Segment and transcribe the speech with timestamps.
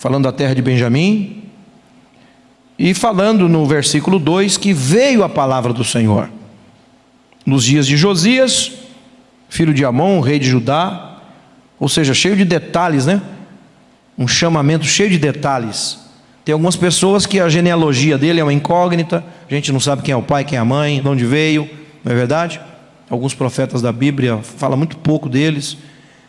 [0.00, 1.42] falando da terra de Benjamim,
[2.78, 6.30] e falando no versículo 2 que veio a palavra do Senhor.
[7.44, 8.72] Nos dias de Josias,
[9.50, 11.18] filho de Amon, rei de Judá,
[11.78, 13.20] ou seja, cheio de detalhes, né?
[14.16, 15.98] Um chamamento cheio de detalhes.
[16.46, 20.14] Tem algumas pessoas que a genealogia dele é uma incógnita, a gente não sabe quem
[20.14, 21.68] é o pai, quem é a mãe, de onde veio,
[22.02, 22.58] não é verdade?
[23.10, 25.76] Alguns profetas da Bíblia fala muito pouco deles,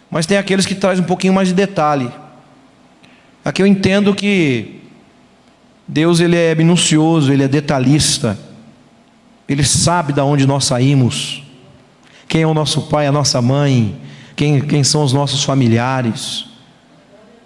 [0.10, 2.12] mas tem aqueles que trazem um pouquinho mais de detalhe.
[3.44, 4.82] Aqui eu entendo que
[5.88, 8.38] Deus ele é minucioso, ele é detalhista.
[9.50, 11.44] Ele sabe de onde nós saímos.
[12.28, 14.00] Quem é o nosso pai, a nossa mãe,
[14.36, 16.46] quem, quem são os nossos familiares.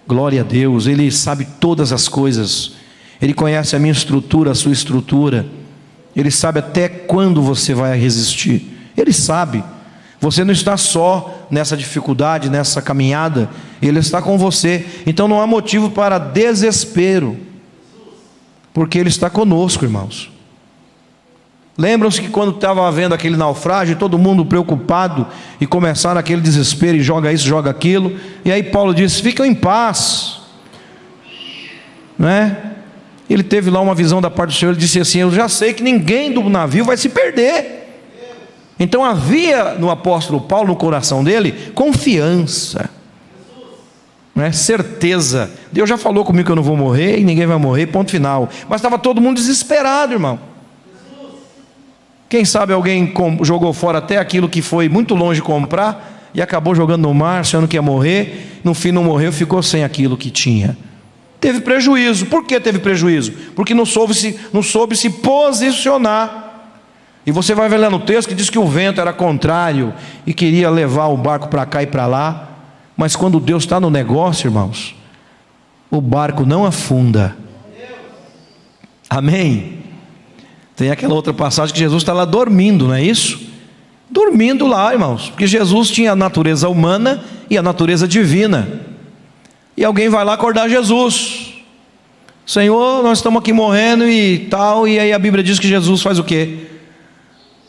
[0.06, 2.72] Glória a Deus, Ele sabe todas as coisas.
[3.20, 5.46] Ele conhece a minha estrutura, a sua estrutura.
[6.14, 8.90] Ele sabe até quando você vai resistir.
[8.96, 9.64] Ele sabe.
[10.30, 13.48] Você não está só nessa dificuldade, nessa caminhada,
[13.80, 14.84] Ele está com você.
[15.06, 17.36] Então não há motivo para desespero,
[18.74, 20.28] porque Ele está conosco, irmãos.
[21.78, 25.28] Lembram-se que quando estava havendo aquele naufrágio, todo mundo preocupado
[25.60, 28.18] e começaram aquele desespero e joga isso, joga aquilo.
[28.44, 30.40] E aí Paulo disse: "Ficam em paz".
[32.18, 32.72] Né?
[33.30, 35.72] Ele teve lá uma visão da parte do Senhor, ele disse assim: "Eu já sei
[35.72, 37.75] que ninguém do navio vai se perder".
[38.78, 42.90] Então havia no apóstolo Paulo, no coração dele, confiança,
[44.34, 44.52] né?
[44.52, 45.50] certeza.
[45.72, 48.48] Deus já falou comigo que eu não vou morrer e ninguém vai morrer, ponto final.
[48.68, 50.38] Mas estava todo mundo desesperado, irmão.
[52.28, 57.02] Quem sabe alguém jogou fora até aquilo que foi muito longe comprar e acabou jogando
[57.02, 60.76] no mar, achando que ia morrer, no fim não morreu, ficou sem aquilo que tinha.
[61.40, 62.26] Teve prejuízo.
[62.26, 63.32] Por que teve prejuízo?
[63.54, 66.45] Porque não soube se, não soube se posicionar.
[67.26, 69.92] E você vai ver lá no texto que diz que o vento era contrário
[70.24, 72.50] e queria levar o barco para cá e para lá.
[72.96, 74.94] Mas quando Deus está no negócio, irmãos,
[75.90, 77.36] o barco não afunda.
[79.10, 79.80] Amém?
[80.76, 83.40] Tem aquela outra passagem que Jesus está lá dormindo, não é isso?
[84.08, 88.68] Dormindo lá, irmãos, porque Jesus tinha a natureza humana e a natureza divina.
[89.76, 91.54] E alguém vai lá acordar Jesus.
[92.46, 96.20] Senhor, nós estamos aqui morrendo e tal, e aí a Bíblia diz que Jesus faz
[96.20, 96.75] o quê?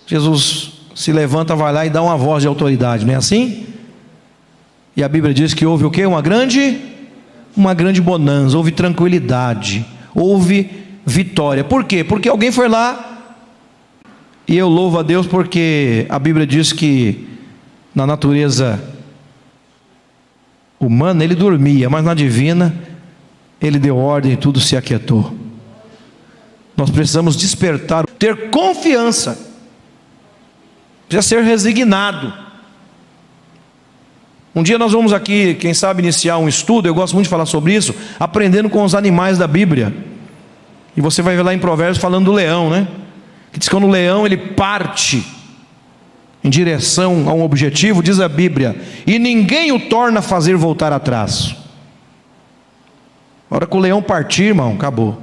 [0.07, 3.65] Jesus se levanta, vai lá e dá uma voz de autoridade, não é assim?
[4.95, 6.05] E a Bíblia diz que houve o quê?
[6.05, 6.79] Uma grande,
[7.55, 9.85] uma grande bonança, houve tranquilidade,
[10.15, 10.71] houve
[11.05, 11.63] vitória.
[11.63, 12.03] Por quê?
[12.03, 13.07] Porque alguém foi lá,
[14.47, 17.27] e eu louvo a Deus porque a Bíblia diz que
[17.93, 18.81] na natureza
[20.79, 22.73] humana ele dormia, mas na divina
[23.61, 25.35] ele deu ordem e tudo se aquietou.
[26.77, 29.46] Nós precisamos despertar, ter confiança,
[31.07, 32.33] precisa ser resignado.
[34.53, 37.45] Um dia nós vamos aqui, quem sabe, iniciar um estudo, eu gosto muito de falar
[37.45, 39.95] sobre isso, aprendendo com os animais da Bíblia.
[40.95, 42.87] E você vai ver lá em Provérbios falando do leão, né?
[43.51, 45.23] Que diz que quando o leão ele parte
[46.43, 48.75] em direção a um objetivo, diz a Bíblia,
[49.05, 51.55] e ninguém o torna a fazer voltar atrás.
[53.49, 55.21] A hora que o leão partir, irmão, acabou.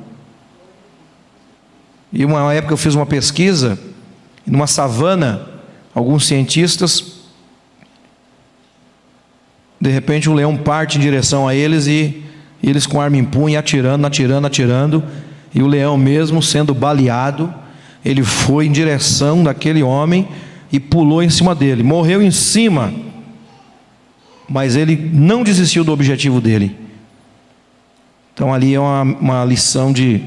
[2.13, 3.77] E uma época eu fiz uma pesquisa,
[4.47, 5.54] numa savana,
[5.95, 7.21] alguns cientistas,
[9.81, 12.23] de repente o leão parte em direção a eles e,
[12.63, 15.05] eles com arma em punho, atirando, atirando, atirando,
[15.55, 17.53] e o leão, mesmo sendo baleado,
[18.03, 20.27] ele foi em direção daquele homem
[20.73, 21.83] e pulou em cima dele.
[21.83, 22.93] Morreu em cima,
[24.49, 26.77] mas ele não desistiu do objetivo dele.
[28.33, 30.23] Então ali é uma, uma lição de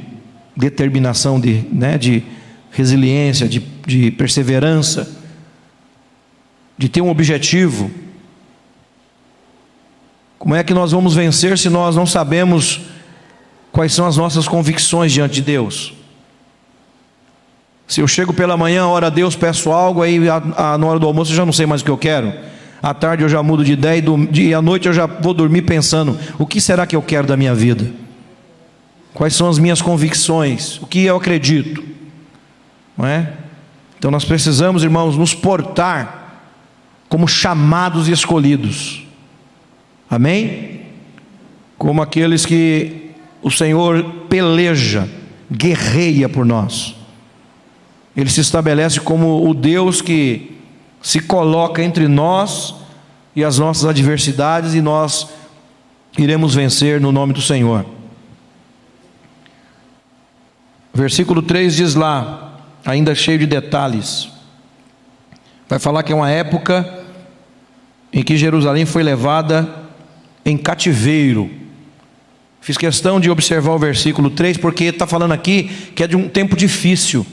[0.55, 2.23] determinação, de, né, de
[2.71, 5.16] resiliência, de, de perseverança,
[6.77, 7.91] de ter um objetivo.
[10.37, 12.81] Como é que nós vamos vencer se nós não sabemos
[13.77, 15.93] quais são as nossas convicções diante de Deus.
[17.87, 20.97] Se eu chego pela manhã, ora a Deus, peço algo, aí a, a, na hora
[20.97, 22.33] do almoço eu já não sei mais o que eu quero.
[22.81, 25.31] À tarde eu já mudo de ideia e, do, e à noite eu já vou
[25.31, 27.87] dormir pensando: o que será que eu quero da minha vida?
[29.13, 30.81] Quais são as minhas convicções?
[30.81, 31.83] O que eu acredito?
[32.97, 33.31] Não é?
[33.99, 36.16] Então nós precisamos, irmãos, nos portar
[37.09, 39.03] como chamados e escolhidos.
[40.09, 40.81] Amém?
[41.77, 43.11] Como aqueles que
[43.41, 45.07] o Senhor peleja,
[45.51, 46.95] guerreia por nós.
[48.15, 50.57] Ele se estabelece como o Deus que
[51.01, 52.75] se coloca entre nós
[53.35, 55.29] e as nossas adversidades e nós
[56.17, 57.85] iremos vencer no nome do Senhor.
[60.93, 64.29] Versículo 3 diz lá, ainda cheio de detalhes,
[65.67, 66.87] vai falar que é uma época
[68.11, 69.67] em que Jerusalém foi levada
[70.45, 71.49] em cativeiro
[72.67, 76.27] Fiz questão de observar o versículo 3, porque está falando aqui que é de um
[76.27, 77.25] tempo difícil.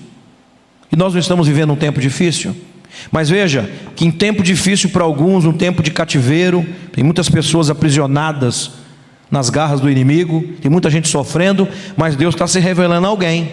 [0.93, 2.55] E nós não estamos vivendo um tempo difícil.
[3.11, 7.69] Mas veja que em tempo difícil para alguns, um tempo de cativeiro, tem muitas pessoas
[7.69, 8.75] aprisionadas
[9.29, 11.67] nas garras do inimigo, tem muita gente sofrendo,
[11.97, 13.51] mas Deus está se revelando a alguém.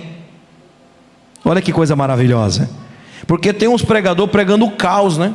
[1.44, 2.69] Olha que coisa maravilhosa.
[3.28, 5.34] Porque tem uns pregadores pregando o caos, né?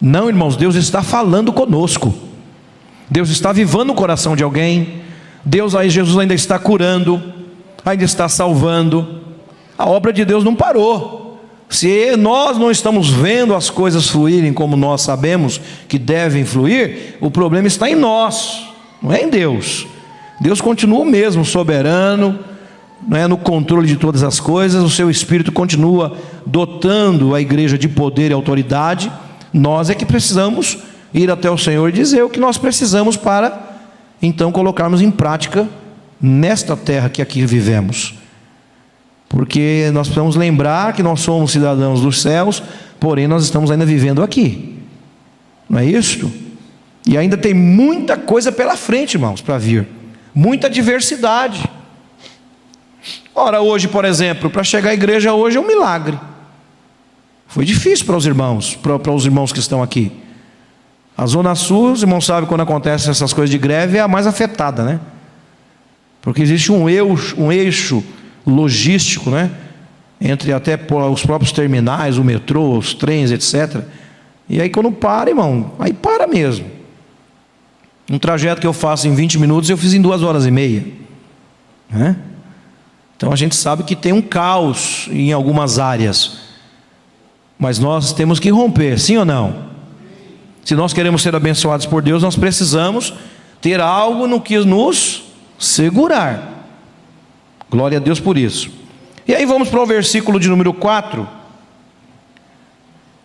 [0.00, 2.14] Não, irmãos, Deus está falando conosco.
[3.10, 5.02] Deus está vivando o coração de alguém.
[5.44, 7.22] Deus aí, Jesus ainda está curando,
[7.84, 9.22] ainda está salvando.
[9.76, 11.40] A obra de Deus não parou.
[11.68, 17.30] Se nós não estamos vendo as coisas fluírem como nós sabemos que devem fluir, o
[17.30, 18.68] problema está em nós,
[19.02, 19.86] não é em Deus.
[20.40, 22.38] Deus continua o mesmo, soberano,
[23.06, 26.16] não é, no controle de todas as coisas, o seu Espírito continua
[26.48, 29.12] dotando a igreja de poder e autoridade
[29.52, 30.78] nós é que precisamos
[31.12, 33.66] ir até o Senhor e dizer o que nós precisamos para
[34.20, 35.68] então colocarmos em prática
[36.20, 38.14] nesta terra que aqui vivemos.
[39.28, 42.62] Porque nós precisamos lembrar que nós somos cidadãos dos céus,
[42.98, 44.76] porém nós estamos ainda vivendo aqui.
[45.68, 46.32] Não é isso?
[47.06, 49.86] E ainda tem muita coisa pela frente, irmãos, para vir.
[50.34, 51.68] Muita diversidade.
[53.34, 56.18] Ora, hoje, por exemplo, para chegar à igreja hoje é um milagre.
[57.48, 60.12] Foi difícil para os irmãos, para, para os irmãos que estão aqui.
[61.16, 64.26] A Zona Sul, os irmãos sabem quando acontecem essas coisas de greve, é a mais
[64.26, 65.00] afetada, né?
[66.20, 68.04] Porque existe um eixo, um eixo
[68.46, 69.50] logístico, né?
[70.20, 70.78] Entre até
[71.10, 73.82] os próprios terminais, o metrô, os trens, etc.
[74.48, 76.66] E aí quando para, irmão, aí para mesmo.
[78.10, 80.84] Um trajeto que eu faço em 20 minutos, eu fiz em duas horas e meia.
[81.90, 82.14] Né?
[83.16, 86.47] Então a gente sabe que tem um caos em algumas áreas.
[87.58, 89.68] Mas nós temos que romper, sim ou não?
[90.64, 93.14] Se nós queremos ser abençoados por Deus, nós precisamos
[93.60, 95.24] ter algo no que nos
[95.58, 96.58] segurar.
[97.70, 98.70] Glória a Deus por isso.
[99.26, 101.28] E aí vamos para o versículo de número 4,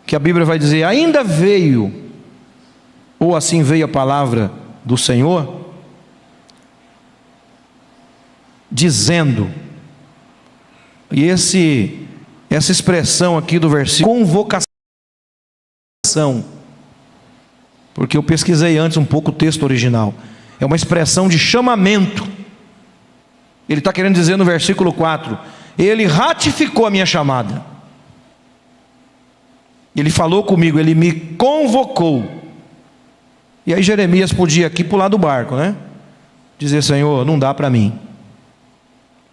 [0.06, 1.94] que a Bíblia vai dizer: Ainda veio,
[3.20, 4.52] ou assim veio a palavra
[4.84, 5.62] do Senhor,
[8.70, 9.50] dizendo,
[11.12, 12.08] e esse
[12.56, 14.66] essa expressão aqui do versículo, convocação.
[17.94, 20.14] Porque eu pesquisei antes um pouco o texto original.
[20.60, 22.28] É uma expressão de chamamento.
[23.68, 25.38] Ele está querendo dizer no versículo 4:
[25.78, 27.64] Ele ratificou a minha chamada.
[29.96, 32.42] Ele falou comigo, ele me convocou.
[33.66, 35.76] E aí Jeremias podia aqui pular do barco, né?
[36.58, 37.98] Dizer: Senhor, não dá para mim.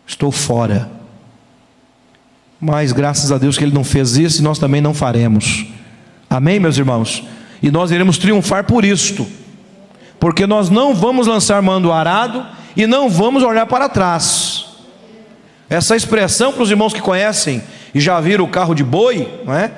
[0.07, 1.00] Estou fora.
[2.61, 5.67] Mas graças a Deus que Ele não fez isso e nós também não faremos.
[6.29, 7.25] Amém, meus irmãos?
[7.63, 9.27] E nós iremos triunfar por isto,
[10.19, 12.47] porque nós não vamos lançar mando arado
[12.77, 14.67] e não vamos olhar para trás.
[15.69, 17.63] Essa expressão para os irmãos que conhecem
[17.95, 19.73] e já viram o carro de boi, não é?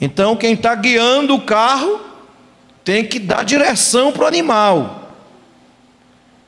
[0.00, 2.00] Então quem está guiando o carro
[2.84, 5.12] tem que dar direção para o animal,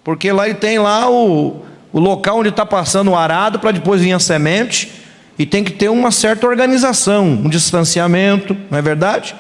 [0.04, 4.02] porque lá ele tem lá o, o local onde está passando o arado para depois
[4.02, 4.97] vir a semente
[5.38, 9.36] e tem que ter uma certa organização, um distanciamento, não é verdade?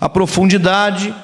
[0.00, 1.14] A profundidade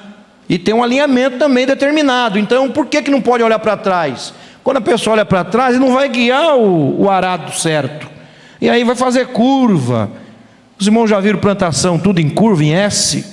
[0.49, 2.39] e tem um alinhamento também determinado.
[2.39, 4.33] Então, por que, que não pode olhar para trás?
[4.63, 8.09] Quando a pessoa olha para trás, ele não vai guiar o, o arado certo.
[8.59, 10.09] E aí vai fazer curva.
[10.79, 13.23] Os irmãos já viram plantação tudo em curva, em S?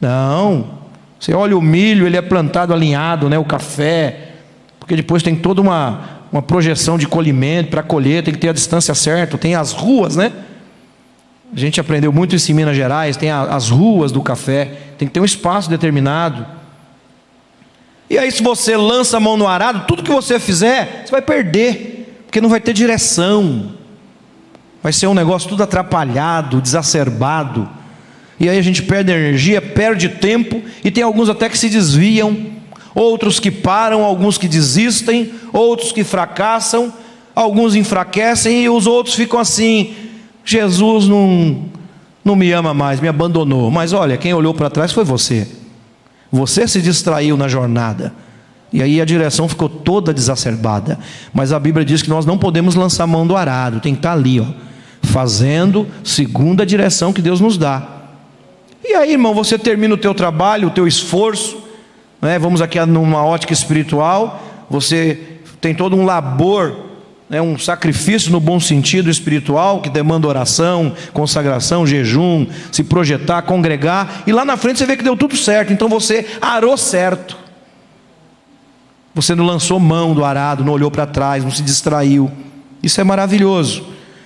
[0.00, 0.80] Não.
[1.18, 3.38] Você olha o milho, ele é plantado alinhado, né?
[3.38, 4.30] o café,
[4.78, 8.52] porque depois tem toda uma, uma projeção de colhimento para colher, tem que ter a
[8.52, 10.32] distância certa, tem as ruas, né?
[11.52, 15.08] A gente aprendeu muito isso em Minas Gerais, tem a, as ruas do café, tem
[15.08, 16.46] que ter um espaço determinado.
[18.08, 21.22] E aí, se você lança a mão no arado, tudo que você fizer, você vai
[21.22, 23.72] perder, porque não vai ter direção,
[24.80, 27.68] vai ser um negócio tudo atrapalhado, desacerbado.
[28.38, 32.59] E aí a gente perde energia, perde tempo, e tem alguns até que se desviam
[32.94, 36.92] outros que param, alguns que desistem, outros que fracassam,
[37.34, 39.94] alguns enfraquecem e os outros ficam assim:
[40.44, 41.64] Jesus não,
[42.24, 43.70] não me ama mais, me abandonou.
[43.70, 45.46] Mas olha, quem olhou para trás foi você.
[46.30, 48.12] Você se distraiu na jornada.
[48.72, 50.98] E aí a direção ficou toda desacerbada.
[51.32, 54.12] Mas a Bíblia diz que nós não podemos lançar mão do arado, tem que estar
[54.12, 54.46] ali, ó,
[55.02, 58.00] fazendo segundo a direção que Deus nos dá.
[58.84, 61.59] E aí, irmão, você termina o teu trabalho, o teu esforço,
[62.20, 62.38] né?
[62.38, 65.18] vamos aqui numa ótica espiritual, você
[65.60, 66.74] tem todo um labor,
[67.28, 67.40] né?
[67.40, 74.32] um sacrifício no bom sentido espiritual, que demanda oração, consagração, jejum, se projetar, congregar, e
[74.32, 77.36] lá na frente você vê que deu tudo certo, então você arou certo.
[79.14, 82.30] Você não lançou mão do arado, não olhou para trás, não se distraiu.
[82.82, 83.84] Isso é maravilhoso.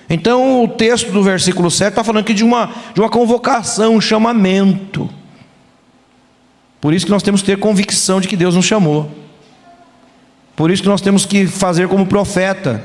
[0.09, 4.01] Então o texto do versículo 7 está falando aqui de uma, de uma convocação, um
[4.01, 5.09] chamamento.
[6.85, 9.09] Por isso que nós temos que ter convicção de que Deus nos chamou.
[10.55, 12.79] Por isso que nós temos que fazer como profeta,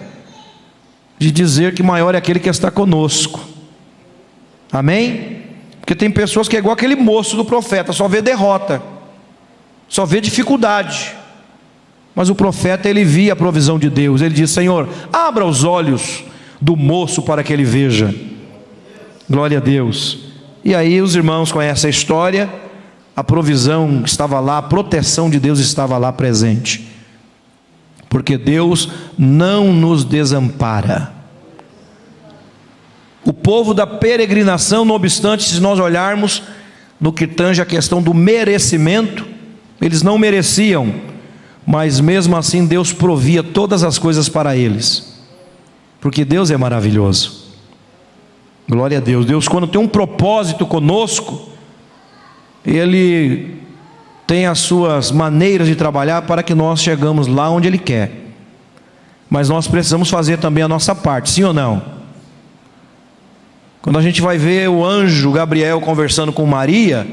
[1.19, 3.47] de dizer que maior é aquele que está conosco.
[4.73, 5.43] Amém?
[5.83, 8.83] Porque tem pessoas que é igual aquele moço do profeta, só vê derrota,
[9.87, 11.15] só vê dificuldade.
[12.15, 14.23] Mas o profeta ele via a provisão de Deus.
[14.23, 16.25] Ele diz: Senhor, abra os olhos
[16.59, 18.15] do moço para que ele veja.
[19.29, 20.21] Glória a Deus.
[20.65, 22.70] E aí os irmãos conhecem a história.
[23.21, 26.89] A provisão estava lá, a proteção de Deus estava lá presente.
[28.09, 31.13] Porque Deus não nos desampara.
[33.25, 36.43] O povo da peregrinação, não obstante, se nós olharmos
[37.01, 39.27] no que tange a questão do merecimento,
[39.81, 41.11] eles não mereciam
[41.71, 45.23] mas mesmo assim Deus provia todas as coisas para eles,
[46.01, 47.49] porque Deus é maravilhoso.
[48.69, 49.25] Glória a Deus.
[49.25, 51.49] Deus, quando tem um propósito conosco,
[52.65, 53.57] Ele
[54.27, 58.13] tem as suas maneiras de trabalhar para que nós chegamos lá onde Ele quer.
[59.29, 61.83] Mas nós precisamos fazer também a nossa parte, sim ou não?
[63.81, 67.07] Quando a gente vai ver o anjo Gabriel conversando com Maria,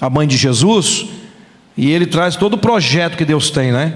[0.00, 1.06] a mãe de Jesus,
[1.76, 3.94] e ele traz todo o projeto que Deus tem, né?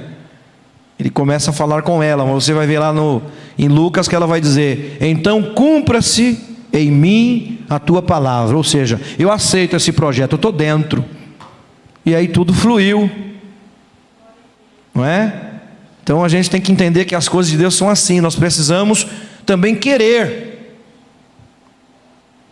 [0.98, 3.20] Ele começa a falar com ela, mas você vai ver lá no,
[3.58, 8.56] em Lucas que ela vai dizer: Então cumpra-se em mim a tua palavra.
[8.56, 11.04] Ou seja, eu aceito esse projeto, eu estou dentro.
[12.04, 13.10] E aí tudo fluiu,
[14.94, 15.52] não é?
[16.02, 19.06] Então a gente tem que entender que as coisas de Deus são assim, nós precisamos
[19.44, 20.76] também querer.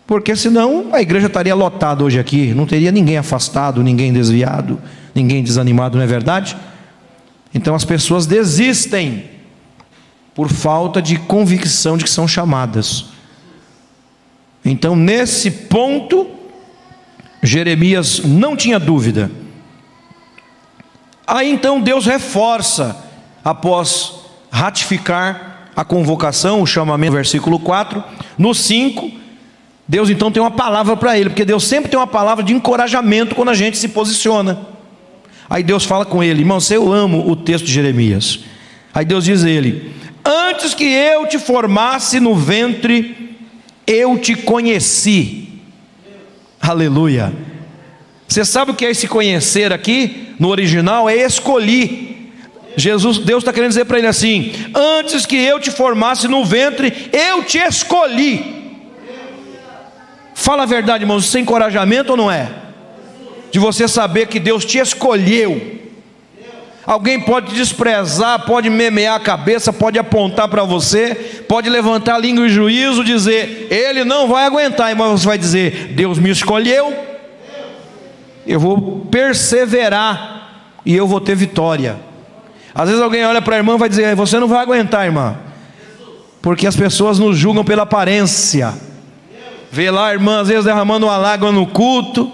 [0.07, 4.79] Porque senão a igreja estaria lotada hoje aqui, não teria ninguém afastado, ninguém desviado
[5.15, 6.57] ninguém desanimado, não é verdade?
[7.55, 9.25] Então as pessoas desistem
[10.35, 13.07] por falta de convicção de que são chamadas.
[14.65, 16.27] Então, nesse ponto,
[17.43, 19.31] Jeremias não tinha dúvida.
[21.27, 22.97] Aí então Deus reforça,
[23.45, 24.15] após
[24.51, 28.03] ratificar a convocação, o chamamento, versículo 4,
[28.39, 29.11] no 5,
[29.87, 33.35] Deus então tem uma palavra para ele, porque Deus sempre tem uma palavra de encorajamento
[33.35, 34.59] quando a gente se posiciona.
[35.49, 38.41] Aí Deus fala com ele, irmão, eu amo o texto de Jeremias.
[38.95, 39.93] Aí Deus diz a ele:
[40.25, 43.34] Antes que eu te formasse no ventre,
[43.87, 45.49] eu te conheci.
[46.61, 47.33] Aleluia.
[48.27, 50.35] Você sabe o que é esse conhecer aqui?
[50.39, 52.33] No original é escolhi.
[52.77, 57.11] Jesus, Deus está querendo dizer para ele assim: Antes que eu te formasse no ventre,
[57.13, 58.55] eu te escolhi.
[60.35, 62.65] Fala a verdade, irmãos, sem encorajamento ou não é?
[63.55, 65.79] de você saber que Deus te escolheu.
[66.87, 71.15] Alguém pode desprezar, pode memear a cabeça, pode apontar para você,
[71.49, 75.93] pode levantar a língua e juízo, dizer, ele não vai aguentar, mas você vai dizer,
[75.95, 76.95] Deus me escolheu,
[78.47, 81.97] eu vou perseverar e eu vou ter vitória.
[82.75, 85.37] Às vezes alguém olha para a irmã e vai dizer, você não vai aguentar, irmã,
[86.43, 88.75] porque as pessoas nos julgam pela aparência.
[89.73, 92.31] Vê lá a irmã, às vezes derramando uma lágrima no culto,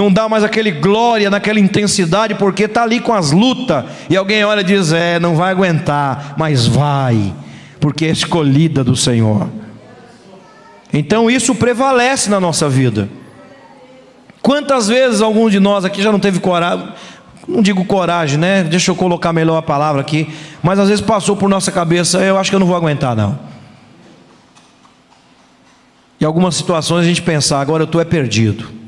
[0.00, 4.42] não dá mais aquele glória naquela intensidade, porque está ali com as lutas, e alguém
[4.42, 7.34] olha e diz: É, não vai aguentar, mas vai,
[7.78, 9.46] porque é escolhida do Senhor.
[10.90, 13.10] Então isso prevalece na nossa vida.
[14.40, 16.88] Quantas vezes algum de nós aqui já não teve coragem,
[17.46, 18.64] não digo coragem, né?
[18.64, 20.26] Deixa eu colocar melhor a palavra aqui,
[20.62, 23.38] mas às vezes passou por nossa cabeça, eu acho que eu não vou aguentar, não.
[26.18, 28.79] Em algumas situações a gente pensar, agora eu estou é perdido.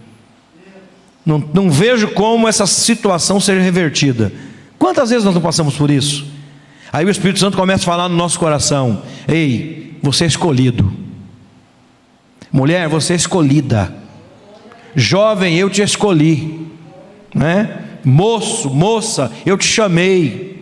[1.25, 4.33] Não, não vejo como essa situação seja revertida.
[4.79, 6.27] Quantas vezes nós não passamos por isso?
[6.93, 10.93] Aí o Espírito Santo começa a falar no nosso coração: Ei, você é escolhido.
[12.53, 13.95] Mulher, você é escolhida.
[14.95, 16.67] Jovem, eu te escolhi.
[17.35, 17.79] Né?
[18.05, 20.53] Moço, moça, eu te chamei.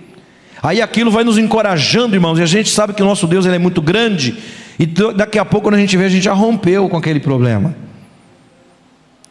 [0.63, 3.57] Aí aquilo vai nos encorajando, irmãos, e a gente sabe que o nosso Deus ele
[3.57, 4.37] é muito grande,
[4.79, 7.75] e daqui a pouco, quando a gente vê, a gente já rompeu com aquele problema.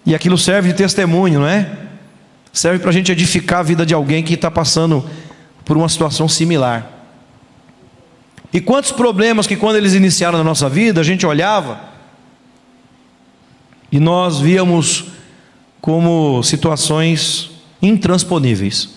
[0.10, 1.70] E aquilo serve de testemunho, não é?
[2.52, 5.08] Serve para a gente edificar a vida de alguém que está passando
[5.64, 6.92] por uma situação similar.
[8.52, 11.80] E quantos problemas que quando eles iniciaram na nossa vida, a gente olhava
[13.92, 15.12] e nós víamos
[15.80, 18.96] como situações intransponíveis.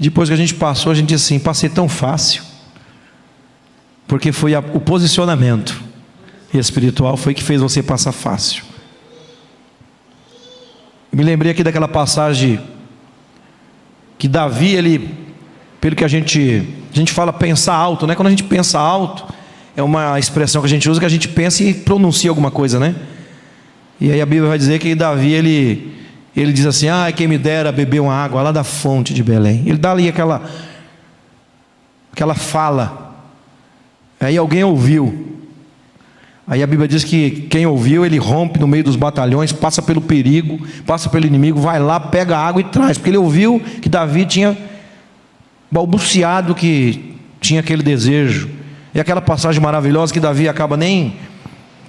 [0.00, 2.42] Depois que a gente passou, a gente disse assim: passei tão fácil,
[4.08, 5.80] porque foi a, o posicionamento
[6.52, 8.71] espiritual foi que fez você passar fácil.
[11.12, 12.58] Me lembrei aqui daquela passagem
[14.18, 15.22] que Davi ele
[15.78, 18.14] pelo que a gente, a gente fala pensar alto, né?
[18.14, 19.26] Quando a gente pensa alto,
[19.76, 22.78] é uma expressão que a gente usa que a gente pensa e pronuncia alguma coisa,
[22.78, 22.94] né?
[24.00, 25.92] E aí a Bíblia vai dizer que Davi ele
[26.34, 29.64] ele diz assim: "Ah, quem me dera beber uma água lá da fonte de Belém".
[29.66, 30.48] Ele dá ali aquela
[32.12, 33.16] aquela fala.
[34.18, 35.41] Aí alguém ouviu.
[36.46, 40.00] Aí a Bíblia diz que quem ouviu, ele rompe no meio dos batalhões, passa pelo
[40.00, 44.26] perigo, passa pelo inimigo, vai lá, pega água e traz, porque ele ouviu que Davi
[44.26, 44.56] tinha
[45.70, 48.50] balbuciado que tinha aquele desejo.
[48.94, 51.16] E aquela passagem maravilhosa que Davi acaba nem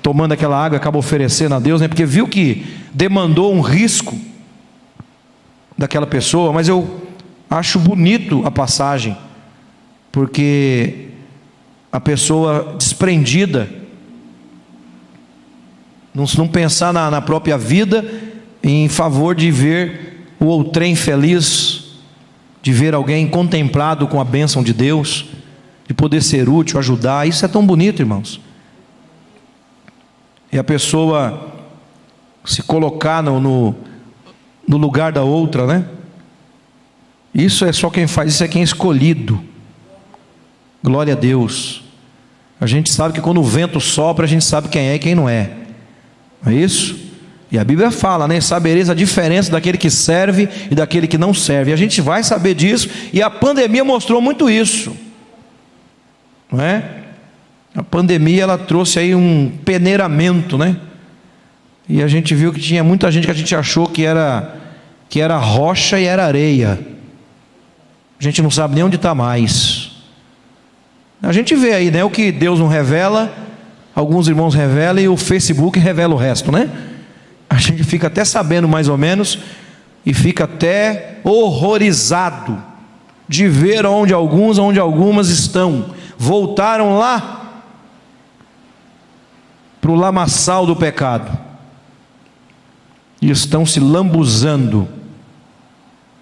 [0.01, 1.87] tomando aquela água, acaba oferecendo a Deus, né?
[1.87, 4.17] Porque viu que demandou um risco
[5.77, 7.01] daquela pessoa, mas eu
[7.49, 9.17] acho bonito a passagem,
[10.11, 11.07] porque
[11.91, 13.69] a pessoa desprendida,
[16.13, 18.05] não, não pensar na, na própria vida
[18.61, 21.99] em favor de ver o outrem feliz,
[22.61, 25.25] de ver alguém contemplado com a bênção de Deus,
[25.87, 28.39] de poder ser útil, ajudar, isso é tão bonito, irmãos
[30.53, 31.51] e a pessoa
[32.45, 33.75] se colocar no, no,
[34.67, 35.85] no lugar da outra, né?
[37.33, 39.43] Isso é só quem faz, isso é quem é escolhido.
[40.83, 41.83] Glória a Deus.
[42.61, 45.15] A gente sabe que quando o vento sopra, a gente sabe quem é e quem
[45.15, 45.57] não é.
[46.43, 46.97] Não é isso?
[47.51, 48.41] E a Bíblia fala, né?
[48.41, 51.69] Sabereis a diferença daquele que serve e daquele que não serve.
[51.71, 54.95] E a gente vai saber disso, e a pandemia mostrou muito isso.
[56.51, 56.83] Não é?
[57.75, 60.77] A pandemia ela trouxe aí um peneiramento, né?
[61.87, 64.59] E a gente viu que tinha muita gente que a gente achou que era
[65.09, 66.79] que era rocha e era areia.
[68.19, 69.91] A gente não sabe nem onde está mais.
[71.21, 72.03] A gente vê aí, né?
[72.03, 73.31] O que Deus não revela,
[73.95, 76.69] alguns irmãos revelam e o Facebook revela o resto, né?
[77.49, 79.39] A gente fica até sabendo mais ou menos
[80.05, 82.61] e fica até horrorizado
[83.27, 85.93] de ver onde alguns, onde algumas estão.
[86.17, 87.61] Voltaram lá
[89.79, 91.37] para o lamaçal do pecado
[93.21, 94.87] e estão se lambuzando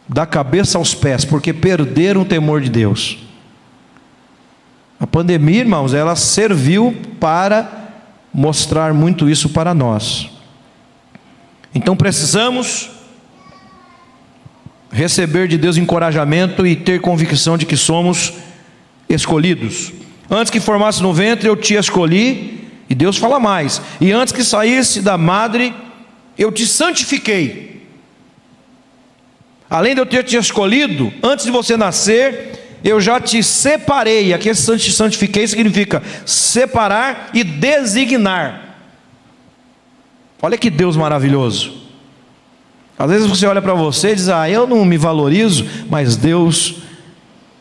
[0.07, 3.17] da cabeça aos pés, porque perderam o temor de Deus.
[5.01, 7.89] A pandemia, irmãos, ela serviu para
[8.31, 10.29] mostrar muito isso para nós.
[11.73, 12.87] Então precisamos
[14.91, 18.33] receber de Deus encorajamento e ter convicção de que somos
[19.09, 19.91] escolhidos.
[20.29, 24.43] Antes que formasse no ventre, eu te escolhi e Deus fala mais: E antes que
[24.43, 25.73] saísse da madre,
[26.37, 27.87] eu te santifiquei.
[29.67, 34.33] Além de eu ter te escolhido, antes de você nascer, eu já te separei.
[34.33, 38.77] Aqui te santifiquei significa separar e designar.
[40.41, 41.81] Olha que Deus maravilhoso.
[42.97, 46.75] Às vezes você olha para você e diz: Ah, eu não me valorizo, mas Deus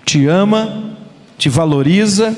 [0.04, 0.96] te ama,
[1.38, 2.37] te valoriza,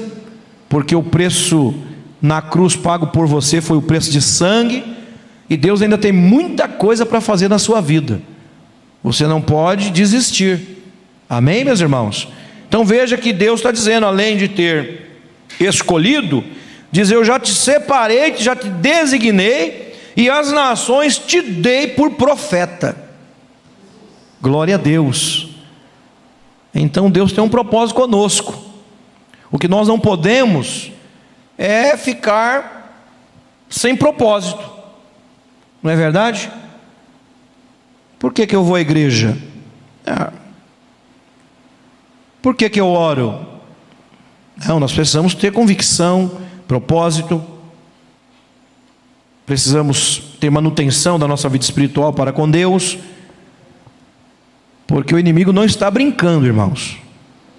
[0.69, 1.75] porque o preço
[2.21, 4.85] na cruz pago por você foi o preço de sangue,
[5.49, 8.21] e Deus ainda tem muita coisa para fazer na sua vida.
[9.03, 10.83] Você não pode desistir.
[11.29, 12.29] Amém, meus irmãos?
[12.73, 15.21] Então veja que Deus está dizendo, além de ter
[15.61, 16.43] escolhido,
[16.91, 22.97] diz: Eu já te separei, já te designei, e as nações te dei por profeta.
[24.41, 25.51] Glória a Deus.
[26.75, 28.59] Então Deus tem um propósito conosco.
[29.51, 30.91] O que nós não podemos
[31.59, 33.07] é ficar
[33.69, 34.65] sem propósito,
[35.83, 36.51] não é verdade?
[38.19, 39.37] Por que, que eu vou à igreja?
[40.07, 40.33] Ah.
[42.43, 43.47] Por que, que eu oro?
[44.67, 46.31] Não, nós precisamos ter convicção,
[46.67, 47.43] propósito,
[49.47, 52.99] precisamos ter manutenção da nossa vida espiritual para com Deus,
[54.87, 56.99] porque o inimigo não está brincando, irmãos,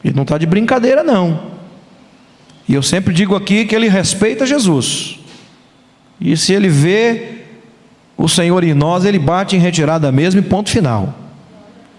[0.04, 1.54] ele não está de brincadeira, não.
[2.68, 5.20] E eu sempre digo aqui que ele respeita Jesus.
[6.20, 7.44] E se ele vê
[8.16, 11.14] o Senhor em nós, ele bate em retirada mesmo e ponto final.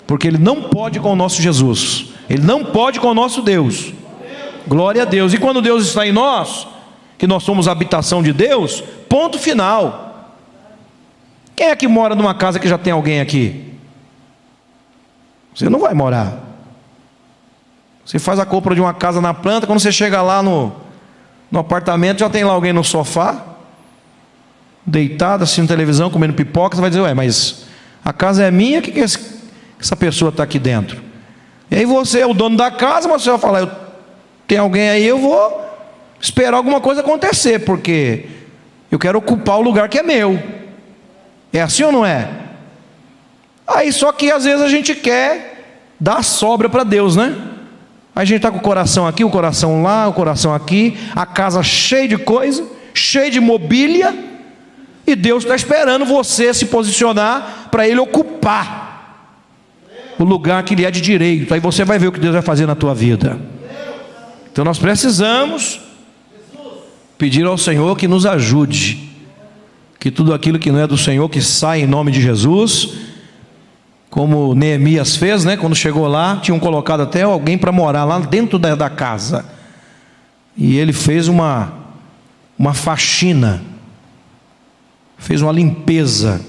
[0.06, 2.13] Porque ele não pode com o nosso Jesus.
[2.28, 3.92] Ele não pode com o nosso Deus.
[4.66, 5.32] Glória a Deus.
[5.32, 6.66] E quando Deus está em nós,
[7.18, 10.32] que nós somos habitação de Deus, ponto final.
[11.54, 13.74] Quem é que mora numa casa que já tem alguém aqui?
[15.54, 16.38] Você não vai morar.
[18.04, 20.72] Você faz a compra de uma casa na planta, quando você chega lá no,
[21.50, 23.42] no apartamento, já tem lá alguém no sofá,
[24.84, 26.76] deitado, assistindo televisão, comendo pipoca.
[26.76, 27.66] Você vai dizer, ué, mas
[28.04, 31.03] a casa é minha, o que, que essa pessoa está aqui dentro?
[31.74, 33.68] E aí você é o dono da casa, mas você vai falar,
[34.46, 35.60] tem alguém aí, eu vou
[36.20, 38.26] esperar alguma coisa acontecer, porque
[38.92, 40.40] eu quero ocupar o lugar que é meu.
[41.52, 42.30] É assim ou não é?
[43.66, 45.64] Aí só que às vezes a gente quer
[45.98, 47.36] dar sobra para Deus, né?
[48.14, 51.60] a gente está com o coração aqui, o coração lá, o coração aqui, a casa
[51.60, 54.14] cheia de coisa, cheia de mobília,
[55.04, 58.83] e Deus está esperando você se posicionar para Ele ocupar
[60.18, 61.52] o lugar que lhe é de direito.
[61.52, 63.38] Aí você vai ver o que Deus vai fazer na tua vida.
[64.50, 65.80] Então nós precisamos
[67.18, 69.10] pedir ao Senhor que nos ajude,
[69.98, 73.04] que tudo aquilo que não é do Senhor que sai em nome de Jesus
[74.14, 75.56] como Neemias fez, né?
[75.56, 79.44] Quando chegou lá, tinham colocado até alguém para morar lá dentro da, da, casa.
[80.56, 81.72] E ele fez uma,
[82.56, 83.60] uma faxina,
[85.18, 86.40] fez uma limpeza,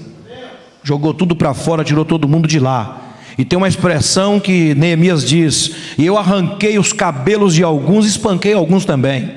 [0.84, 3.00] jogou tudo para fora, tirou todo mundo de lá.
[3.38, 8.54] E tem uma expressão que Neemias diz: E eu arranquei os cabelos de alguns, espanquei
[8.54, 9.30] alguns também,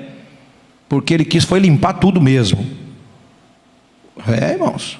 [0.88, 2.65] porque ele quis foi limpar tudo mesmo.
[4.27, 4.99] É, irmãos.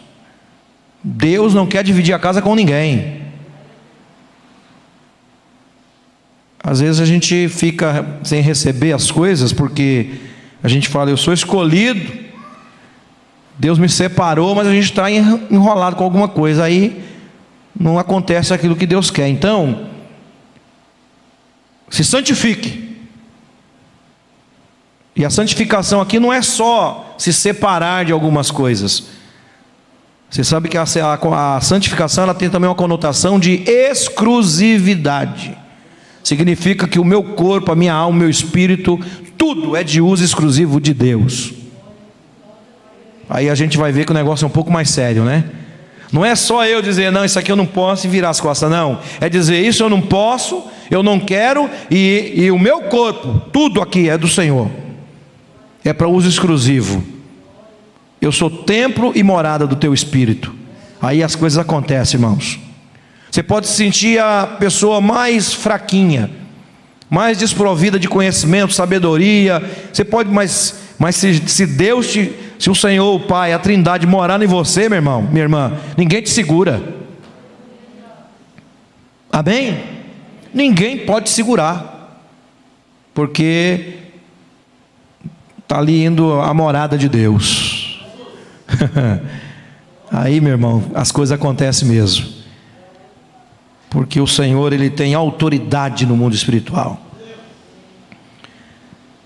[1.02, 3.20] Deus não quer dividir a casa com ninguém.
[6.62, 10.10] Às vezes a gente fica sem receber as coisas porque
[10.62, 12.12] a gente fala, eu sou escolhido,
[13.58, 17.02] Deus me separou, mas a gente está enrolado com alguma coisa, aí
[17.78, 19.28] não acontece aquilo que Deus quer.
[19.28, 19.88] Então,
[21.90, 22.90] se santifique.
[25.16, 29.08] E a santificação aqui não é só se separar de algumas coisas.
[30.30, 35.58] Você sabe que a, a, a santificação ela tem também uma conotação de exclusividade.
[36.24, 39.00] Significa que o meu corpo, a minha alma, o meu espírito,
[39.38, 41.54] tudo é de uso exclusivo de Deus.
[43.28, 45.46] Aí a gente vai ver que o negócio é um pouco mais sério, né?
[46.12, 48.70] Não é só eu dizer, não, isso aqui eu não posso e virar as costas,
[48.70, 49.00] não.
[49.22, 53.82] É dizer, isso eu não posso, eu não quero, e, e o meu corpo, tudo
[53.82, 54.70] aqui é do Senhor.
[55.84, 57.04] É para uso exclusivo.
[58.20, 60.54] Eu sou templo e morada do teu espírito.
[61.02, 62.60] Aí as coisas acontecem, irmãos.
[63.32, 66.32] Você pode sentir a pessoa mais fraquinha,
[67.10, 69.64] mais desprovida de conhecimento, sabedoria.
[69.94, 74.06] Você pode, mas, mas se, se Deus te, se o Senhor, o Pai, a Trindade
[74.06, 76.84] morar em você, meu irmão, minha irmã, ninguém te segura.
[79.32, 79.82] Amém?
[80.54, 82.28] Ninguém pode segurar,
[83.14, 83.94] porque
[85.60, 88.06] está ali indo a morada de Deus.
[90.12, 92.28] Aí, meu irmão, as coisas acontecem mesmo.
[93.90, 97.09] Porque o Senhor, ele tem autoridade no mundo espiritual.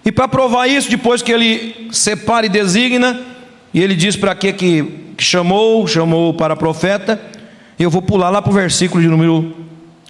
[0.06, 3.20] E para provar isso, depois que ele separa e designa,
[3.74, 7.20] e ele diz para que que chamou, chamou para profeta,
[7.80, 9.56] eu vou pular lá para o versículo de número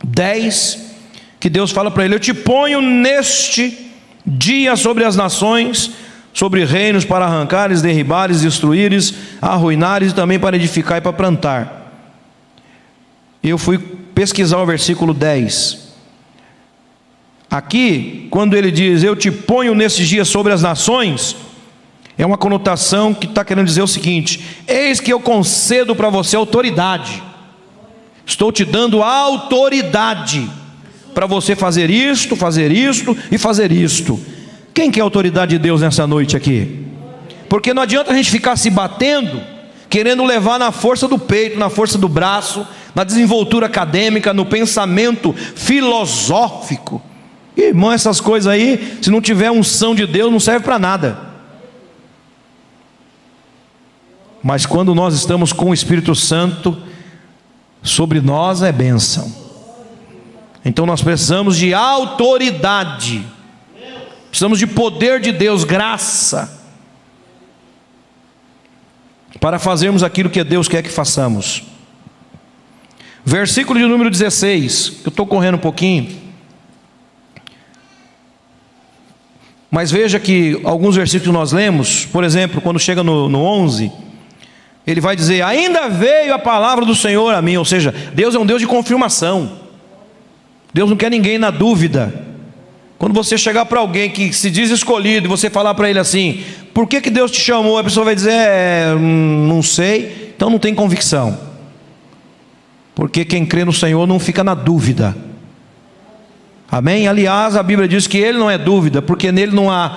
[0.03, 0.93] 10,
[1.39, 3.91] que Deus fala para ele: Eu te ponho neste
[4.25, 5.91] dia sobre as nações,
[6.33, 11.81] sobre reinos para arrancares, derribares, destruíres, arruinares e também para edificar e para plantar.
[13.43, 15.82] Eu fui pesquisar o versículo 10.
[17.53, 21.35] Aqui, quando ele diz, Eu te ponho nesses dias sobre as nações,
[22.17, 26.35] é uma conotação que está querendo dizer o seguinte: Eis que eu concedo para você
[26.35, 27.21] autoridade,
[28.25, 30.49] estou te dando autoridade
[31.13, 34.19] para você fazer isto, fazer isto e fazer isto.
[34.73, 36.87] Quem quer a autoridade de Deus nessa noite aqui?
[37.47, 39.39] Porque não adianta a gente ficar se batendo,
[39.91, 45.33] querendo levar na força do peito, na força do braço, na desenvoltura acadêmica, no pensamento
[45.33, 47.12] filosófico.
[47.55, 51.17] Irmão, essas coisas aí, se não tiver unção de Deus, não serve para nada.
[54.41, 56.77] Mas quando nós estamos com o Espírito Santo
[57.81, 59.31] sobre nós é bênção.
[60.65, 63.25] Então nós precisamos de autoridade
[64.33, 66.59] Precisamos de poder de Deus, graça,
[69.39, 71.61] para fazermos aquilo que Deus quer que façamos.
[73.23, 76.22] Versículo de número 16, eu estou correndo um pouquinho.
[79.73, 83.91] Mas veja que alguns versículos que nós lemos, por exemplo, quando chega no, no 11,
[84.85, 88.39] ele vai dizer: Ainda veio a palavra do Senhor a mim, ou seja, Deus é
[88.39, 89.53] um Deus de confirmação,
[90.71, 92.13] Deus não quer ninguém na dúvida.
[92.99, 96.43] Quando você chegar para alguém que se diz escolhido e você falar para ele assim:
[96.71, 97.79] por que, que Deus te chamou?
[97.79, 101.35] A pessoa vai dizer: é, hum, não sei, então não tem convicção.
[102.93, 105.17] Porque quem crê no Senhor não fica na dúvida.
[106.73, 107.07] Amém?
[107.07, 109.95] Aliás, a Bíblia diz que ele não é dúvida, porque nele não há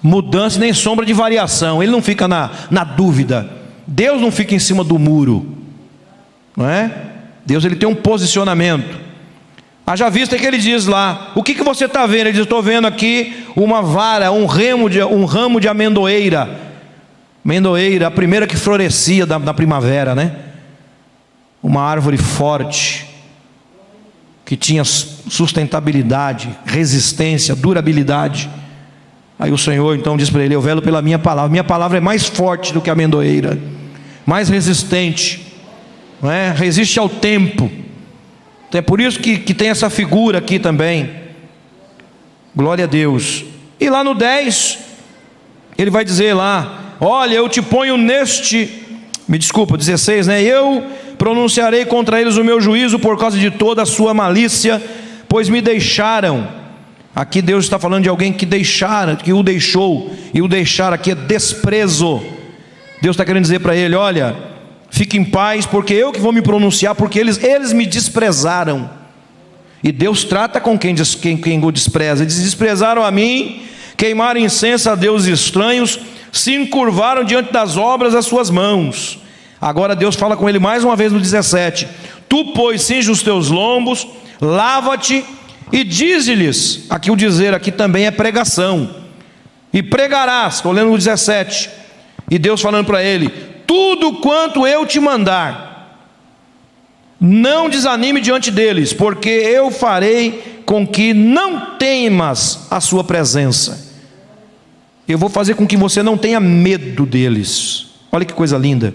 [0.00, 1.82] mudança nem sombra de variação.
[1.82, 3.50] Ele não fica na, na dúvida.
[3.84, 5.44] Deus não fica em cima do muro.
[6.56, 6.92] Não é?
[7.44, 9.00] Deus ele tem um posicionamento.
[9.84, 12.28] Haja vista que ele diz lá: O que, que você está vendo?
[12.28, 16.48] Ele diz: Estou vendo aqui uma vara, um ramo de, um ramo de amendoeira.
[17.44, 20.36] Amendoeira, a primeira que florescia da, da primavera, né?
[21.60, 23.08] Uma árvore forte,
[24.44, 24.84] que tinha
[25.28, 28.50] sustentabilidade, resistência, durabilidade.
[29.38, 31.50] Aí o Senhor então diz para ele: Eu velo pela minha palavra.
[31.50, 33.58] Minha palavra é mais forte do que a amendoeira,
[34.24, 35.54] mais resistente,
[36.20, 36.52] não é?
[36.52, 37.70] resiste ao tempo.
[38.68, 41.10] Então é por isso que, que tem essa figura aqui também.
[42.54, 43.44] Glória a Deus.
[43.80, 44.78] E lá no 10,
[45.76, 48.70] ele vai dizer lá: Olha, eu te ponho neste,
[49.26, 50.42] me desculpa, 16, né?
[50.42, 50.84] Eu
[51.18, 54.82] pronunciarei contra eles o meu juízo por causa de toda a sua malícia,
[55.32, 56.46] pois me deixaram
[57.14, 61.10] Aqui Deus está falando de alguém que deixara, que o deixou, e o deixar aqui
[61.10, 62.22] é desprezo.
[63.02, 64.34] Deus está querendo dizer para ele: olha,
[64.90, 68.88] fique em paz, porque eu que vou me pronunciar, porque eles, eles me desprezaram.
[69.84, 72.24] E Deus trata com quem, quem, quem o despreza.
[72.24, 73.62] Eles desprezaram a mim,
[73.94, 75.98] queimaram incenso a deuses estranhos,
[76.32, 79.18] se encurvaram diante das obras das suas mãos.
[79.60, 81.86] Agora Deus fala com ele mais uma vez no 17:
[82.26, 84.06] Tu, pois, cinge os teus lombos,
[84.42, 85.24] lava-te
[85.70, 88.96] e dize-lhes, aqui o dizer aqui também é pregação.
[89.72, 91.70] E pregarás, estou lendo o 17.
[92.28, 93.30] E Deus falando para ele:
[93.66, 95.96] Tudo quanto eu te mandar,
[97.18, 103.92] não desanime diante deles, porque eu farei com que não temas a sua presença.
[105.06, 107.86] Eu vou fazer com que você não tenha medo deles.
[108.10, 108.94] Olha que coisa linda.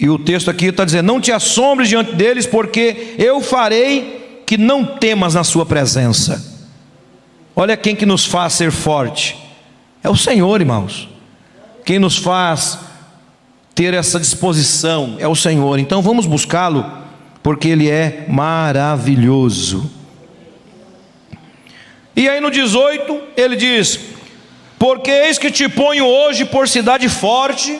[0.00, 4.56] E o texto aqui está dizendo: Não te assombres diante deles, porque eu farei que
[4.56, 6.42] não temas na sua presença.
[7.54, 9.36] Olha quem que nos faz ser forte.
[10.02, 11.06] É o Senhor, irmãos.
[11.84, 12.78] Quem nos faz
[13.74, 15.78] ter essa disposição é o Senhor.
[15.78, 16.90] Então vamos buscá-lo,
[17.42, 19.90] porque Ele é maravilhoso.
[22.16, 24.00] E aí no 18 ele diz:
[24.78, 27.78] Porque eis que te ponho hoje por cidade forte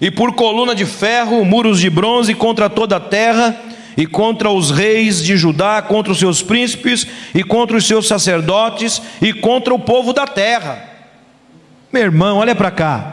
[0.00, 3.58] e por coluna de ferro, muros de bronze contra toda a terra,
[3.96, 9.00] e contra os reis de Judá, contra os seus príncipes, e contra os seus sacerdotes,
[9.22, 10.82] e contra o povo da terra.
[11.90, 13.12] Meu irmão, olha para cá.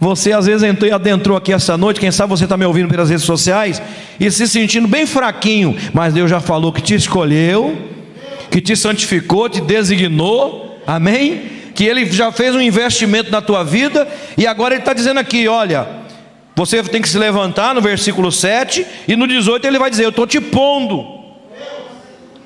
[0.00, 3.08] Você às vezes entrou, adentrou aqui essa noite, quem sabe você está me ouvindo pelas
[3.08, 3.80] redes sociais,
[4.18, 7.76] e se sentindo bem fraquinho, mas Deus já falou que te escolheu,
[8.50, 11.53] que te santificou, te designou, amém?
[11.74, 14.06] Que ele já fez um investimento na tua vida,
[14.38, 15.86] e agora ele está dizendo aqui: olha,
[16.54, 20.10] você tem que se levantar no versículo 7, e no 18 ele vai dizer: Eu
[20.10, 21.24] estou te pondo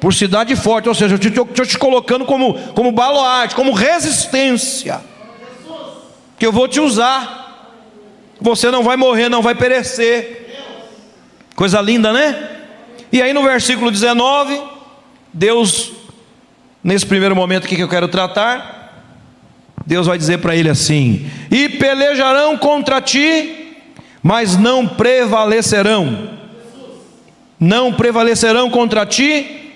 [0.00, 5.00] por cidade forte, ou seja, eu estou te colocando como, como baluarte, como resistência,
[6.38, 7.46] que eu vou te usar.
[8.40, 10.46] Você não vai morrer, não vai perecer.
[11.56, 12.50] Coisa linda, né?
[13.10, 14.62] E aí no versículo 19,
[15.32, 15.92] Deus,
[16.84, 18.77] nesse primeiro momento aqui que eu quero tratar,
[19.88, 23.74] Deus vai dizer para ele assim: E pelejarão contra ti,
[24.22, 26.36] mas não prevalecerão.
[27.58, 29.72] Não prevalecerão contra ti,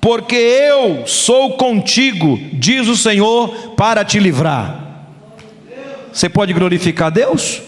[0.00, 4.80] porque eu sou contigo, diz o Senhor, para te livrar.
[6.12, 7.62] Você pode glorificar Deus?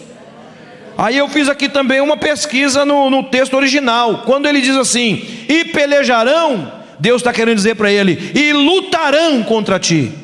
[0.98, 4.24] Aí eu fiz aqui também uma pesquisa no, no texto original.
[4.26, 9.78] Quando ele diz assim, e pelejarão, Deus está querendo dizer para ele, e lutarão contra
[9.78, 10.23] ti.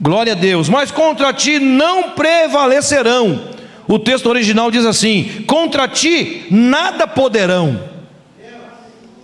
[0.00, 0.68] Glória a Deus.
[0.68, 3.50] Mas contra ti não prevalecerão.
[3.86, 7.80] O texto original diz assim: contra ti nada poderão.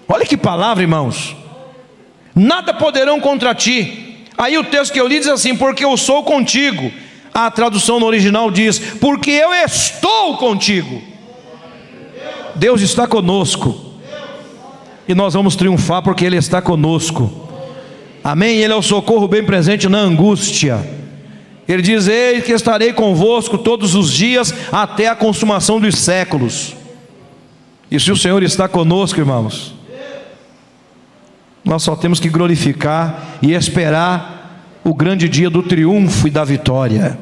[0.09, 1.35] Olha que palavra, irmãos.
[2.35, 4.25] Nada poderão contra ti.
[4.37, 6.93] Aí o texto que eu li diz assim: porque eu sou contigo.
[7.33, 11.03] A tradução no original diz: porque eu estou contigo.
[12.55, 13.95] Deus está conosco.
[15.09, 17.46] E nós vamos triunfar porque Ele está conosco.
[18.27, 18.57] Amém?
[18.57, 20.85] Ele é o socorro bem presente na angústia.
[21.69, 26.75] Ele diz: Ei, que estarei convosco todos os dias até a consumação dos séculos.
[27.89, 29.77] E se o Senhor está conosco, irmãos,
[31.65, 37.17] nós só temos que glorificar e esperar o grande dia do triunfo e da vitória.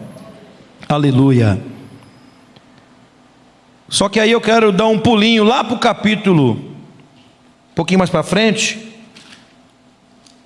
[0.89, 1.61] Aleluia.
[3.91, 8.09] Só que aí eu quero dar um pulinho lá para o capítulo, um pouquinho mais
[8.09, 8.94] para frente,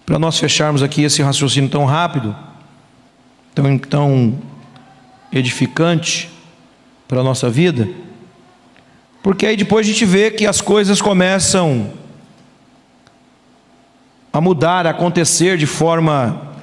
[0.08, 2.34] para nós fecharmos aqui esse raciocínio tão rápido,
[3.54, 4.38] tão, tão
[5.30, 6.30] edificante
[7.06, 7.86] para a nossa vida,
[9.22, 11.92] porque aí depois a gente vê que as coisas começam
[14.32, 16.54] a mudar, a acontecer de forma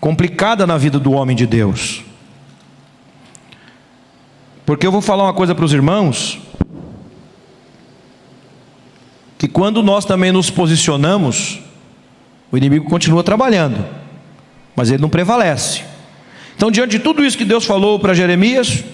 [0.00, 2.02] complicada na vida do homem de Deus.
[4.64, 6.38] Porque eu vou falar uma coisa para os irmãos,
[9.36, 11.62] que quando nós também nos posicionamos,
[12.54, 13.84] o inimigo continua trabalhando,
[14.76, 15.82] mas ele não prevalece.
[16.54, 18.84] Então, diante de tudo isso que Deus falou para Jeremias,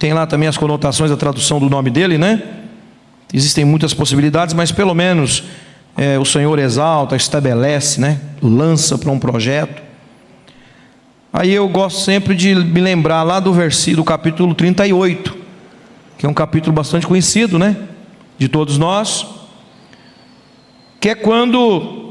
[0.00, 2.42] tem lá também as conotações da tradução do nome dele, né?
[3.32, 5.44] Existem muitas possibilidades, mas pelo menos
[5.96, 8.20] é, o Senhor exalta, estabelece, né?
[8.42, 9.80] lança para um projeto.
[11.32, 15.36] Aí eu gosto sempre de me lembrar lá do versículo, capítulo 38,
[16.18, 17.76] que é um capítulo bastante conhecido, né?
[18.36, 19.24] De todos nós,
[20.98, 22.01] que é quando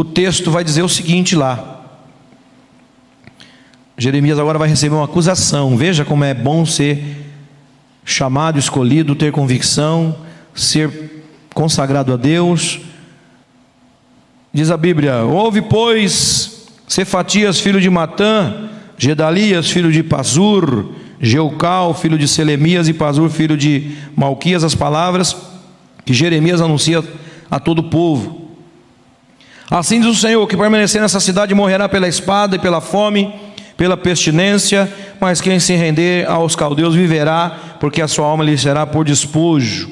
[0.00, 1.78] o texto vai dizer o seguinte lá.
[3.96, 5.76] Jeremias agora vai receber uma acusação.
[5.76, 7.26] Veja como é bom ser
[8.02, 10.16] chamado, escolhido, ter convicção,
[10.54, 12.80] ser consagrado a Deus.
[14.52, 22.16] Diz a Bíblia: Houve, pois, Cefatias, filho de Matã, Gedalias, filho de Pazur, Geucal, filho
[22.16, 25.36] de Selemias, e Pazur, filho de Malquias, as palavras
[26.06, 27.04] que Jeremias anuncia
[27.50, 28.39] a todo o povo.
[29.70, 33.32] Assim diz o Senhor: que permanecer nessa cidade morrerá pela espada e pela fome
[33.80, 38.84] pela pestilência, mas quem se render aos caldeus viverá, porque a sua alma lhe será
[38.84, 39.88] por despojo.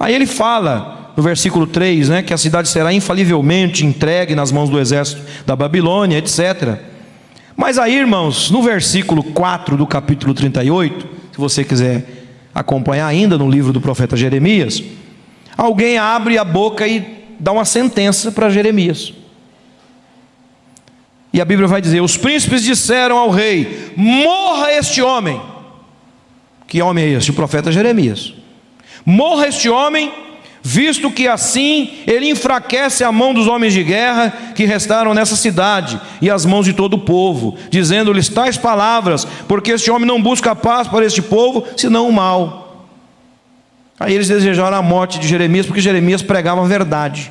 [0.00, 4.70] Aí ele fala no versículo 3, né, que a cidade será infalivelmente entregue nas mãos
[4.70, 6.78] do exército da Babilônia, etc.
[7.54, 12.06] Mas aí, irmãos, no versículo 4 do capítulo 38, se você quiser
[12.54, 14.82] acompanhar ainda no livro do profeta Jeremias,
[15.58, 19.12] alguém abre a boca e dá uma sentença para Jeremias.
[21.32, 25.40] E a Bíblia vai dizer: os príncipes disseram ao rei: morra este homem.
[26.66, 27.30] Que homem é este?
[27.30, 28.32] O profeta Jeremias.
[29.04, 30.12] Morra este homem,
[30.62, 36.00] visto que assim ele enfraquece a mão dos homens de guerra que restaram nessa cidade
[36.22, 40.54] e as mãos de todo o povo, dizendo-lhes tais palavras, porque este homem não busca
[40.54, 42.63] paz para este povo, senão o mal.
[43.98, 47.30] Aí eles desejaram a morte de Jeremias, porque Jeremias pregava a verdade.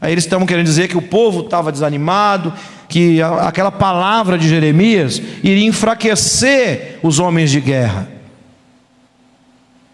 [0.00, 2.52] Aí eles estavam querendo dizer que o povo estava desanimado,
[2.88, 8.08] que aquela palavra de Jeremias iria enfraquecer os homens de guerra.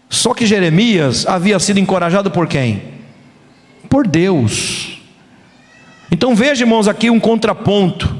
[0.09, 2.81] Só que Jeremias havia sido encorajado por quem?
[3.87, 4.99] Por Deus.
[6.11, 8.17] Então veja, irmãos, aqui um contraponto.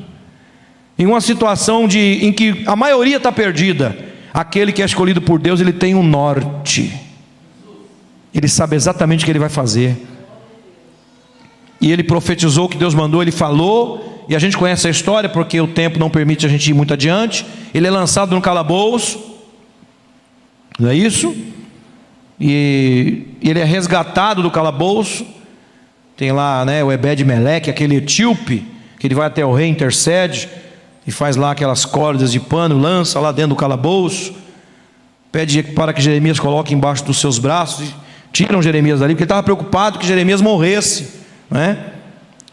[0.97, 3.97] Em uma situação de, em que a maioria está perdida,
[4.33, 7.08] aquele que é escolhido por Deus, ele tem um norte.
[8.33, 9.97] Ele sabe exatamente o que ele vai fazer
[11.81, 15.29] e ele profetizou o que Deus mandou, ele falou, e a gente conhece a história
[15.29, 17.45] porque o tempo não permite a gente ir muito adiante.
[17.73, 19.37] Ele é lançado no calabouço,
[20.77, 21.35] não é isso?
[22.39, 25.25] E ele é resgatado do calabouço.
[26.17, 28.65] Tem lá né, o Ebed Meleque, aquele etíope,
[28.99, 30.49] que ele vai até o rei, intercede,
[31.07, 34.33] e faz lá aquelas cordas de pano, lança lá dentro do calabouço,
[35.31, 37.93] pede para que Jeremias coloque embaixo dos seus braços,
[38.31, 41.77] tiram Jeremias dali, porque ele estava preocupado que Jeremias morresse né?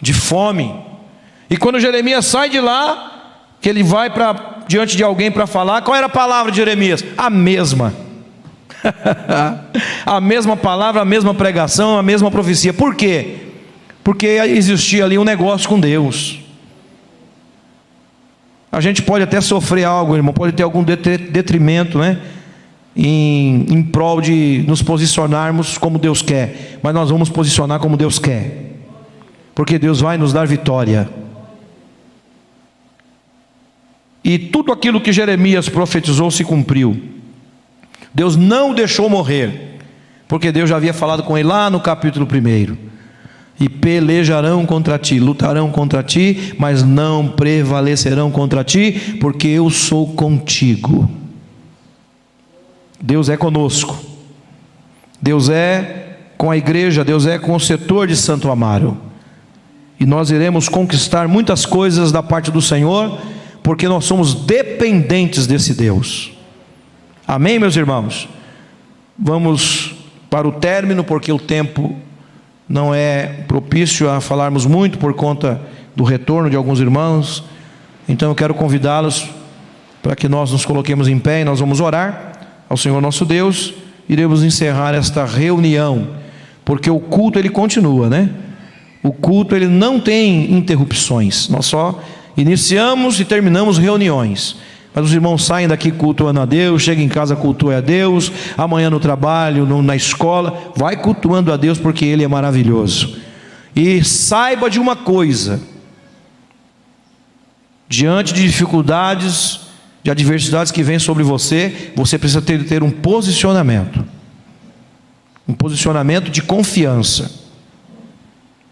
[0.00, 0.74] de fome.
[1.48, 3.16] E quando Jeremias sai de lá,
[3.60, 7.04] que ele vai para diante de alguém para falar, qual era a palavra de Jeremias?
[7.16, 7.94] A mesma.
[10.04, 12.72] a mesma palavra, a mesma pregação, a mesma profecia.
[12.72, 13.38] Por quê?
[14.02, 16.40] Porque existia ali um negócio com Deus.
[18.70, 22.20] A gente pode até sofrer algo, irmão, pode ter algum detrimento, né?
[22.96, 28.18] Em, em prol de nos posicionarmos como Deus quer, mas nós vamos posicionar como Deus
[28.18, 28.66] quer
[29.56, 31.08] porque Deus vai nos dar vitória.
[34.22, 36.94] E tudo aquilo que Jeremias profetizou se cumpriu.
[38.12, 39.78] Deus não deixou morrer,
[40.28, 42.76] porque Deus já havia falado com ele lá no capítulo 1.
[43.58, 50.12] E pelejarão contra ti, lutarão contra ti, mas não prevalecerão contra ti, porque eu sou
[50.12, 51.10] contigo.
[53.00, 53.96] Deus é conosco.
[55.20, 59.06] Deus é com a igreja, Deus é com o setor de Santo Amaro
[59.98, 63.18] e nós iremos conquistar muitas coisas da parte do Senhor,
[63.62, 66.32] porque nós somos dependentes desse Deus.
[67.26, 68.28] Amém, meus irmãos?
[69.18, 69.94] Vamos
[70.28, 71.96] para o término, porque o tempo
[72.68, 75.60] não é propício a falarmos muito por conta
[75.94, 77.42] do retorno de alguns irmãos.
[78.06, 79.30] Então eu quero convidá-los
[80.02, 82.32] para que nós nos coloquemos em pé e nós vamos orar
[82.68, 83.74] ao Senhor nosso Deus.
[84.08, 86.08] Iremos encerrar esta reunião,
[86.64, 88.30] porque o culto ele continua, né?
[89.02, 91.48] O culto ele não tem interrupções.
[91.48, 92.00] Nós só
[92.36, 94.56] iniciamos e terminamos reuniões.
[94.94, 98.88] Mas os irmãos saem daqui cultuando a Deus, chegam em casa cultuando a Deus, amanhã
[98.88, 103.18] no trabalho, na escola, vai cultuando a Deus porque Ele é maravilhoso.
[103.74, 105.60] E saiba de uma coisa:
[107.86, 109.65] diante de dificuldades,
[110.06, 114.04] de adversidades que vêm sobre você, você precisa ter, ter um posicionamento,
[115.48, 117.44] um posicionamento de confiança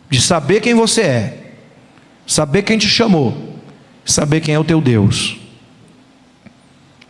[0.08, 1.52] de saber quem você é,
[2.24, 3.58] saber quem te chamou,
[4.04, 5.36] saber quem é o teu Deus.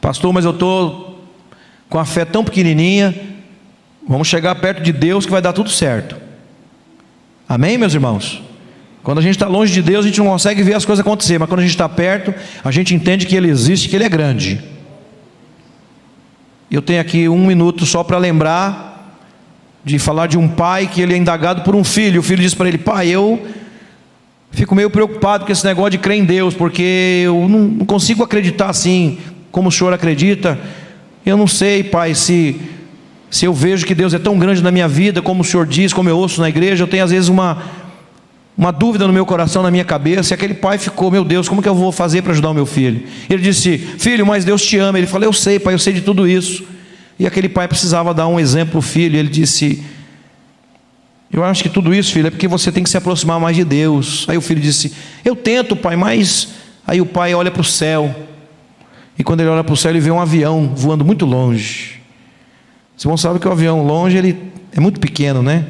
[0.00, 1.22] Pastor, mas eu estou
[1.90, 3.34] com a fé tão pequenininha,
[4.06, 6.16] Vamos chegar perto de Deus que vai dar tudo certo.
[7.48, 8.42] Amém, meus irmãos?
[9.04, 11.38] Quando a gente está longe de Deus, a gente não consegue ver as coisas acontecer,
[11.38, 12.34] mas quando a gente está perto,
[12.64, 14.60] a gente entende que Ele existe, que Ele é grande.
[16.70, 18.94] Eu tenho aqui um minuto só para lembrar
[19.84, 22.20] de falar de um pai que ele é indagado por um filho.
[22.20, 23.46] O filho diz para ele: Pai, eu
[24.50, 28.70] fico meio preocupado com esse negócio de crer em Deus, porque eu não consigo acreditar
[28.70, 29.18] assim,
[29.52, 30.58] como o senhor acredita.
[31.26, 32.60] Eu não sei, pai, se,
[33.30, 35.92] se eu vejo que Deus é tão grande na minha vida, como o senhor diz,
[35.92, 37.62] como eu ouço na igreja, eu tenho às vezes uma,
[38.56, 41.60] uma dúvida no meu coração, na minha cabeça, e aquele pai ficou, meu Deus, como
[41.60, 43.02] que eu vou fazer para ajudar o meu filho?
[43.28, 44.96] Ele disse, filho, mas Deus te ama.
[44.98, 46.64] Ele falou, eu sei, pai, eu sei de tudo isso.
[47.18, 49.18] E aquele pai precisava dar um exemplo para o filho.
[49.18, 49.82] Ele disse,
[51.32, 53.64] eu acho que tudo isso, filho, é porque você tem que se aproximar mais de
[53.64, 54.24] Deus.
[54.28, 54.92] Aí o filho disse,
[55.24, 56.48] eu tento, pai, mas.
[56.86, 58.14] Aí o pai olha para o céu.
[59.18, 62.00] E quando ele olha para o céu, ele vê um avião voando muito longe.
[63.04, 64.38] Não sabe que o avião longe ele
[64.72, 65.66] é muito pequeno, né?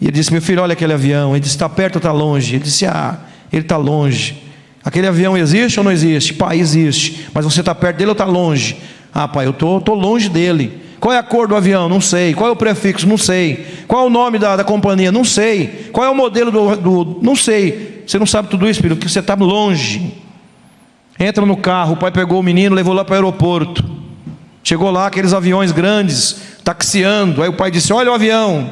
[0.00, 1.32] E ele disse: Meu filho, olha aquele avião.
[1.32, 2.54] Ele disse: Está perto ou está longe?
[2.54, 3.18] Ele disse: Ah,
[3.52, 4.42] ele está longe.
[4.84, 6.32] Aquele avião existe ou não existe?
[6.34, 7.28] Pai, existe.
[7.34, 8.76] Mas você está perto dele ou está longe?
[9.12, 10.80] Ah, pai, eu estou tô, tô longe dele.
[10.98, 11.88] Qual é a cor do avião?
[11.88, 12.34] Não sei.
[12.34, 13.06] Qual é o prefixo?
[13.06, 13.66] Não sei.
[13.88, 15.10] Qual é o nome da, da companhia?
[15.10, 15.90] Não sei.
[15.92, 17.18] Qual é o modelo do, do.
[17.22, 18.04] Não sei.
[18.06, 20.14] Você não sabe tudo isso, filho, porque você está longe.
[21.18, 23.84] Entra no carro, o pai pegou o menino, levou lá para o aeroporto.
[24.62, 27.42] Chegou lá, aqueles aviões grandes, taxiando.
[27.42, 28.70] Aí o pai disse: Olha o avião.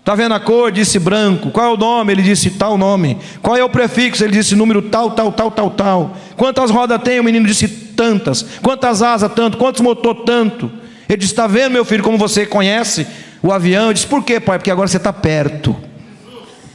[0.00, 0.72] Está vendo a cor?
[0.72, 1.50] Disse branco.
[1.50, 2.12] Qual é o nome?
[2.12, 3.18] Ele disse tal nome.
[3.42, 4.24] Qual é o prefixo?
[4.24, 6.16] Ele disse número tal, tal, tal, tal, tal.
[6.36, 7.20] Quantas rodas tem?
[7.20, 8.42] O menino disse tantas.
[8.62, 9.30] Quantas asas?
[9.32, 9.58] Tanto.
[9.58, 10.24] Quantos motor?
[10.24, 10.70] Tanto.
[11.08, 13.06] Ele disse: Está vendo, meu filho, como você conhece
[13.42, 13.88] o avião?
[13.88, 14.58] Eu disse: Por quê, pai?
[14.58, 15.76] Porque agora você está perto.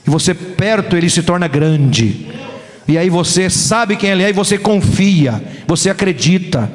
[0.05, 2.28] E você perto, ele se torna grande.
[2.88, 6.71] E aí você sabe quem ele é e você confia, você acredita.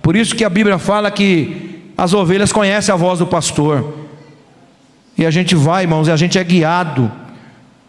[0.00, 4.03] Por isso que a Bíblia fala que as ovelhas conhecem a voz do pastor.
[5.16, 7.10] E a gente vai, irmãos, e a gente é guiado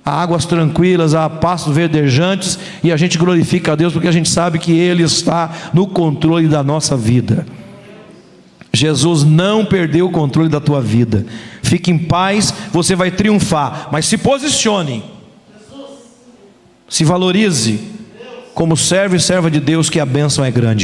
[0.06, 4.30] a águas tranquilas, a pastos verdejantes, e a gente glorifica a Deus porque a gente
[4.30, 7.46] sabe que Ele está no controle da nossa vida.
[8.72, 11.26] Jesus não perdeu o controle da tua vida.
[11.64, 15.04] Fique em paz, você vai triunfar, mas se posicione.
[16.88, 17.80] Se valorize
[18.54, 20.84] como servo e serva de Deus, que a bênção é grande.